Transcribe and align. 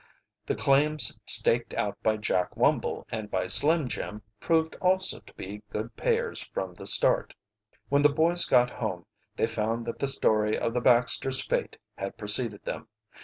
The 0.47 0.55
claims 0.55 1.19
staked 1.27 1.75
out 1.75 1.95
by 2.01 2.17
Jack 2.17 2.55
Wumble 2.55 3.05
and 3.11 3.29
by 3.29 3.45
Slim 3.45 3.87
Jim 3.87 4.23
proved 4.39 4.75
also 4.81 5.19
to 5.19 5.33
be 5.35 5.61
good 5.69 5.95
payers 5.95 6.39
from 6.41 6.73
the 6.73 6.87
start. 6.87 7.35
When 7.89 8.01
the 8.01 8.09
boys 8.09 8.45
got 8.45 8.71
home 8.71 9.05
they 9.35 9.45
found 9.45 9.85
that 9.85 9.99
the 9.99 10.07
story 10.07 10.57
of 10.57 10.73
the 10.73 10.81
Baxters' 10.81 11.45
fate 11.45 11.77
had 11.99 12.17
preceded 12.17 12.65
them. 12.65 12.87